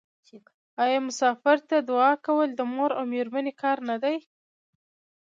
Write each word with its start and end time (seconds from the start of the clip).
آیا 0.83 0.99
مسافر 1.07 1.57
ته 1.67 1.75
دعا 1.89 2.11
کول 2.25 2.49
د 2.55 2.61
مور 2.73 2.91
او 2.97 3.03
میرمنې 3.13 3.53
کار 3.61 3.77
نه 3.89 3.95
دی؟ 4.03 4.17